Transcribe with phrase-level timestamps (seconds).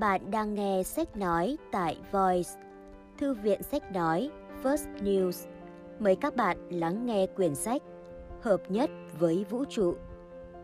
[0.00, 2.50] Bạn đang nghe sách nói tại Voice,
[3.18, 4.30] Thư viện sách nói
[4.62, 5.48] First News.
[5.98, 7.82] Mời các bạn lắng nghe quyển sách
[8.42, 9.94] Hợp nhất với vũ trụ.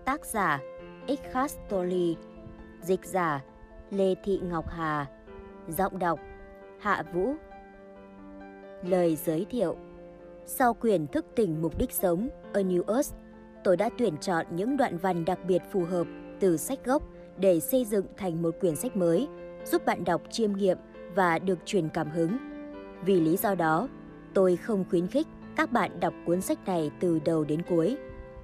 [0.04, 0.60] Tác giả
[1.06, 2.16] Ikhas Toli,
[2.82, 3.44] dịch giả
[3.90, 5.06] Lê Thị Ngọc Hà,
[5.68, 6.20] giọng đọc
[6.80, 7.34] Hạ Vũ.
[8.82, 9.76] Lời giới thiệu
[10.46, 13.14] Sau quyển thức tỉnh mục đích sống A New Earth,
[13.64, 16.06] tôi đã tuyển chọn những đoạn văn đặc biệt phù hợp
[16.40, 17.02] từ sách gốc
[17.38, 19.28] để xây dựng thành một quyển sách mới,
[19.64, 20.78] giúp bạn đọc chiêm nghiệm
[21.14, 22.36] và được truyền cảm hứng.
[23.04, 23.88] Vì lý do đó,
[24.34, 25.26] tôi không khuyến khích
[25.56, 27.96] các bạn đọc cuốn sách này từ đầu đến cuối.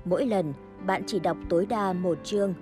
[0.05, 0.53] Mỗi lần,
[0.87, 2.55] bạn chỉ đọc tối đa một chương.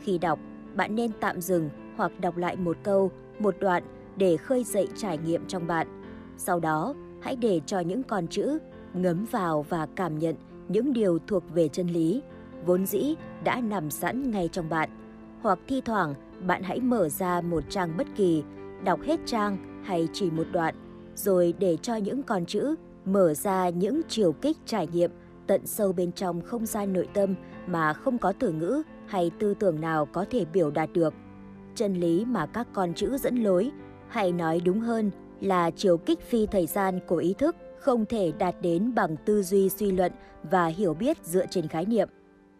[0.00, 0.38] Khi đọc,
[0.74, 3.82] bạn nên tạm dừng hoặc đọc lại một câu, một đoạn
[4.16, 6.02] để khơi dậy trải nghiệm trong bạn.
[6.36, 8.58] Sau đó, hãy để cho những con chữ
[8.94, 10.34] ngấm vào và cảm nhận
[10.68, 12.22] những điều thuộc về chân lý,
[12.66, 14.90] vốn dĩ đã nằm sẵn ngay trong bạn
[15.42, 16.14] hoặc thi thoảng
[16.46, 18.42] bạn hãy mở ra một trang bất kỳ,
[18.84, 20.74] đọc hết trang hay chỉ một đoạn,
[21.14, 25.10] rồi để cho những con chữ mở ra những chiều kích trải nghiệm
[25.46, 27.34] tận sâu bên trong không gian nội tâm
[27.66, 31.14] mà không có từ ngữ hay tư tưởng nào có thể biểu đạt được.
[31.74, 33.70] Chân lý mà các con chữ dẫn lối,
[34.08, 38.32] hay nói đúng hơn là chiều kích phi thời gian của ý thức không thể
[38.38, 40.12] đạt đến bằng tư duy suy luận
[40.50, 42.08] và hiểu biết dựa trên khái niệm.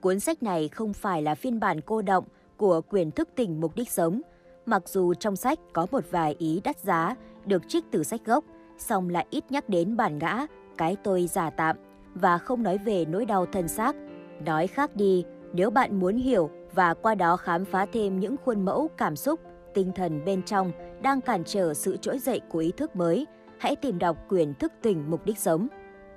[0.00, 2.24] Cuốn sách này không phải là phiên bản cô động
[2.58, 4.20] của quyền thức tỉnh mục đích sống.
[4.66, 7.14] Mặc dù trong sách có một vài ý đắt giá
[7.46, 8.44] được trích từ sách gốc,
[8.78, 10.46] song lại ít nhắc đến bản ngã,
[10.78, 11.76] cái tôi giả tạm
[12.14, 13.96] và không nói về nỗi đau thân xác.
[14.44, 18.64] Nói khác đi, nếu bạn muốn hiểu và qua đó khám phá thêm những khuôn
[18.64, 19.40] mẫu cảm xúc,
[19.74, 23.26] tinh thần bên trong đang cản trở sự trỗi dậy của ý thức mới,
[23.58, 25.68] hãy tìm đọc quyền thức tỉnh mục đích sống.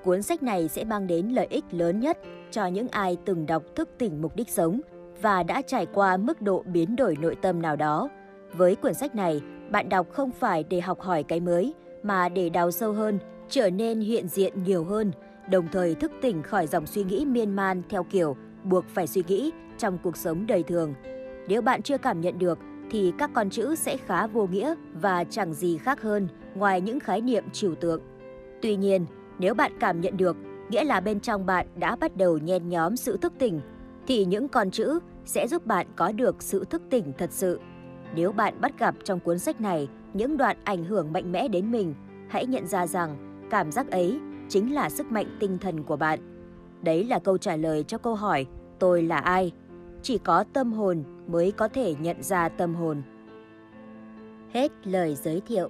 [0.03, 2.17] Cuốn sách này sẽ mang đến lợi ích lớn nhất
[2.51, 4.81] cho những ai từng đọc thức tỉnh mục đích sống
[5.21, 8.09] và đã trải qua mức độ biến đổi nội tâm nào đó.
[8.53, 11.73] Với quyển sách này, bạn đọc không phải để học hỏi cái mới,
[12.03, 15.11] mà để đào sâu hơn, trở nên hiện diện nhiều hơn,
[15.49, 19.23] đồng thời thức tỉnh khỏi dòng suy nghĩ miên man theo kiểu buộc phải suy
[19.27, 20.93] nghĩ trong cuộc sống đời thường.
[21.47, 22.59] Nếu bạn chưa cảm nhận được,
[22.91, 26.99] thì các con chữ sẽ khá vô nghĩa và chẳng gì khác hơn ngoài những
[26.99, 28.01] khái niệm trừu tượng.
[28.61, 29.05] Tuy nhiên,
[29.39, 30.37] nếu bạn cảm nhận được,
[30.69, 33.61] nghĩa là bên trong bạn đã bắt đầu nhen nhóm sự thức tỉnh,
[34.07, 37.59] thì những con chữ sẽ giúp bạn có được sự thức tỉnh thật sự.
[38.15, 41.71] Nếu bạn bắt gặp trong cuốn sách này những đoạn ảnh hưởng mạnh mẽ đến
[41.71, 41.95] mình,
[42.29, 43.17] hãy nhận ra rằng
[43.49, 46.19] cảm giác ấy chính là sức mạnh tinh thần của bạn.
[46.81, 48.45] Đấy là câu trả lời cho câu hỏi
[48.79, 49.51] tôi là ai?
[50.01, 53.01] Chỉ có tâm hồn mới có thể nhận ra tâm hồn.
[54.53, 55.69] Hết lời giới thiệu.